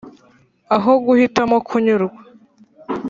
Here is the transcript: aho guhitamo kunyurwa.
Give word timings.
aho 0.75 0.91
guhitamo 1.05 1.55
kunyurwa. 1.67 2.19